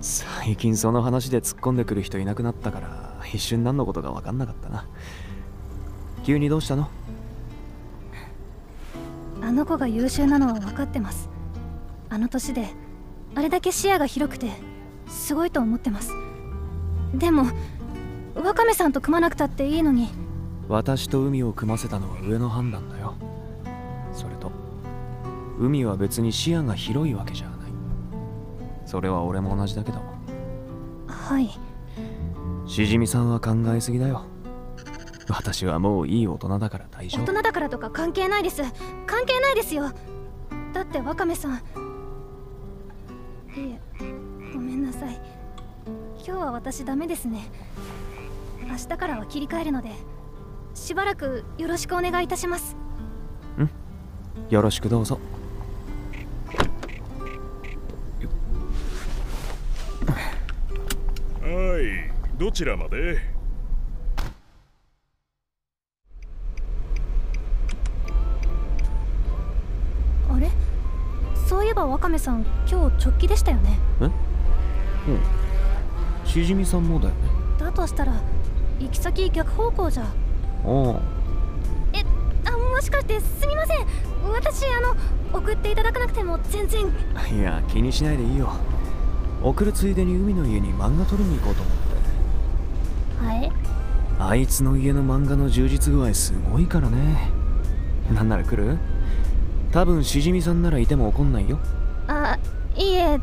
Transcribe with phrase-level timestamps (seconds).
[0.00, 4.86] 最近その話で突っ込んでくる人いなくなったから一瞬何のことか分かんなかったな。
[6.24, 6.88] 急にどうしたの？
[9.42, 11.28] あの子が優秀なのは分かってます。
[12.10, 12.68] あの年で
[13.34, 14.50] あれだけ視野が広くて
[15.08, 16.12] すごいと思ってます。
[17.14, 17.46] でも
[18.34, 20.10] ワカメさんと組まなくたっていいのに。
[20.68, 23.14] 私と海を組ませたのは上の判断だよ。
[24.12, 24.52] それと
[25.58, 27.48] 海は別に視野が広いわけじゃ
[28.88, 30.00] それは俺も同じだけど。
[31.06, 31.50] はい。
[32.66, 34.24] しじみさんは考えすぎだよ。
[35.28, 38.62] 私はもういい大人だから大丈大夫人だからとか関係ないです。
[39.06, 39.92] 関係ないですよ。
[40.72, 41.52] だってワカメさん。
[41.54, 41.58] い
[43.58, 43.80] え
[44.54, 45.20] ごめんなさい。
[46.16, 47.50] 今日は私ダメですね。
[48.66, 49.90] 明日からは切り替えるので。
[50.72, 52.74] しばらくよろしくお願いいたします。
[54.48, 55.20] よろしくどうぞ
[61.48, 63.18] はいどちらまで？
[70.30, 70.50] あれ？
[71.48, 73.78] そういえばワカメさん今日直帰でしたよね？
[74.00, 74.10] うん。
[76.28, 77.20] しじみさんもだよね。
[77.58, 78.12] だとしたら
[78.78, 80.06] 行き先逆方向じゃ。
[80.66, 81.00] おう
[81.94, 82.04] え
[82.44, 83.86] あもしかしてすみません。
[84.30, 84.94] 私あの
[85.32, 86.84] 送っていただかなくても全然。
[87.34, 88.52] いや気にしないでいいよ
[89.42, 91.74] 送るついでに海の家に漫画撮りに行こうと思っ
[93.20, 93.24] て。
[93.24, 93.52] はい。
[94.18, 97.30] あいつの家の漫画の充実具合すごいからね。
[98.12, 98.78] なんなら来る？
[99.72, 101.58] 多分しじみさんならいても怒んないよ。
[102.08, 102.38] あ
[102.76, 103.20] いいえ。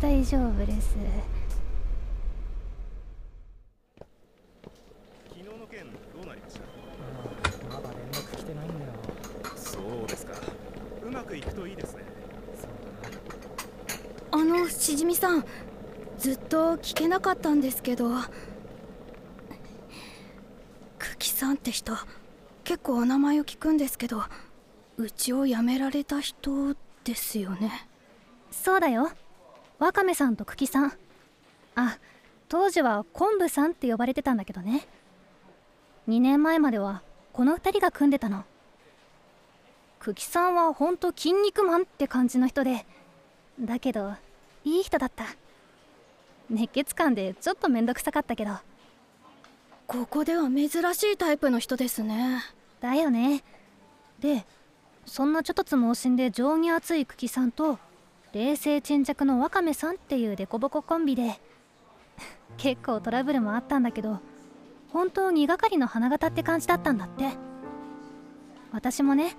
[0.00, 0.96] 大丈夫です。
[5.30, 6.60] 昨日の件どうなりました？
[7.74, 8.92] まだ連絡来てないんだよ。
[9.56, 10.34] そうですか。
[11.06, 12.02] うまくいくといいですね
[14.30, 15.44] あのしじみさん
[16.18, 18.10] ずっと聞けなかったんですけど。
[21.00, 21.94] 久喜さんって人
[22.62, 24.22] 結構お名前を聞くんですけど
[24.96, 27.88] うちを辞められた人ですよね。
[28.52, 29.10] そうだよ。
[29.80, 30.92] ワカメさんとクキさん。
[31.74, 31.98] あ
[32.48, 34.86] 当時は昆布さんって呼ばれてたんだけどね。
[36.08, 37.02] 2年前までは
[37.32, 38.44] この2人が組んでたの。
[39.98, 42.86] クキさんはほんと筋肉マンって感じの人で。
[43.58, 44.14] だけど
[44.64, 45.24] いい人だった。
[46.50, 48.52] 熱血感でちょっとめんどくさかったけど。
[49.86, 52.42] ここでは珍しいタイプの人ですね。
[52.80, 53.44] だよね。
[54.18, 54.46] で
[55.06, 57.78] そんなちょっとつ盲信で情に熱いクキさんと
[58.32, 61.38] 冷静沈着のワカメさんっていうデコボココンビで
[62.56, 64.20] 結構トラブルもあったんだけど
[64.90, 67.32] 本当にがかりの花形って感じだったんだって。
[68.72, 69.36] 私もね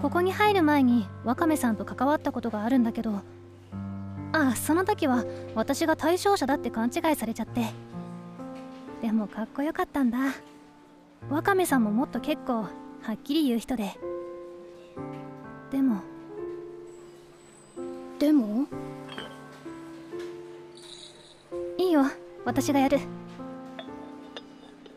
[0.00, 3.20] ここに入る前にワカメさんと関わったことがあるんだけど
[4.32, 7.66] あその時は私が対象者だって勘違いされちゃって。
[9.00, 10.18] でもかっこよかったんだ。
[11.30, 12.68] ワカメさんももっと結構は
[13.12, 13.94] っきり言う人で。
[15.70, 16.00] でも。
[18.18, 18.66] でも？
[21.78, 22.04] いいよ。
[22.44, 23.00] 私がやる。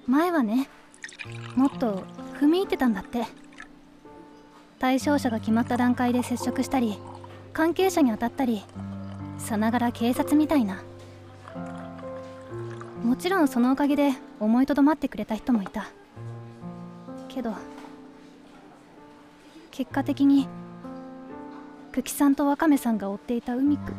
[0.08, 0.70] 前はね
[1.56, 2.04] もっと
[2.40, 3.26] 踏み入ってたんだって。
[4.78, 7.00] 対象者が決まった段階で接触したり
[7.54, 8.64] 関係者に当たったり
[9.38, 10.82] さながら警察みたいな。
[13.04, 15.88] もちろんそのおかげで思いとどまってくれた人もいた。
[17.28, 17.54] けど
[19.72, 20.48] 結果的に
[21.92, 23.94] 久喜さんとワカメさんが追っていた海く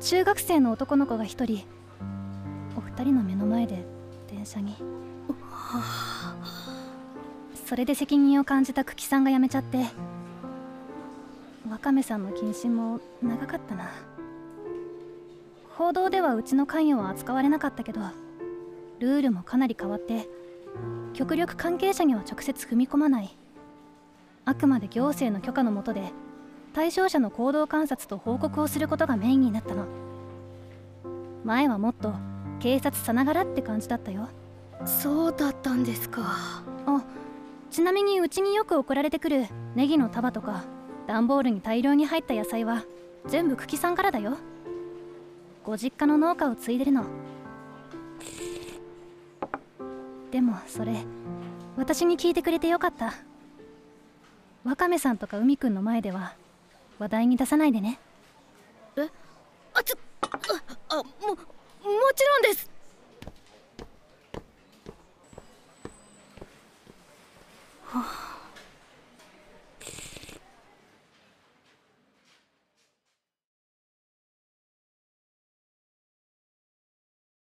[0.00, 1.64] 中学生の男の子が一人
[2.76, 3.84] お二人の目の前で
[4.30, 4.76] 電車に。
[7.66, 9.86] それで責任を感じた久喜さんが辞めちゃって
[11.68, 13.90] ワカメさんの謹慎も長かったな。
[15.76, 18.00] 報道ではうちの関与は扱われなかったけど
[19.00, 20.28] ルールもかなり変わって
[21.14, 23.36] 極力関係者には直接踏み込まない。
[24.44, 26.12] あくまで行政の許可のもとで
[26.74, 29.86] 対象者の行動観察と報告をすることがメインになったの。
[31.44, 32.12] 前はもっと
[32.60, 34.28] 警察さながらって感じだったよ。
[34.84, 36.22] そうだったんですか。
[36.86, 37.04] あ
[37.70, 40.64] ちなみにうちによく送られてくるネギの束とか
[41.06, 42.84] 段ボールに大量に入った野菜は
[43.26, 44.36] 全部久喜さんからだよ。
[45.62, 47.04] ご実家の農家を継いでるの。
[50.30, 50.92] でもそれ
[51.76, 53.14] 私に聞いてくれてよかった。
[54.64, 56.34] ワカメさんとか海くんの前では
[56.98, 57.98] 話題に出さないでね。
[58.96, 59.08] え？
[59.74, 59.96] あちょ
[60.88, 61.06] あもも
[62.14, 62.70] ちろんです。
[67.86, 68.23] はあ。